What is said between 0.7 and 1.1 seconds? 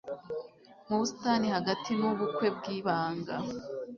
mu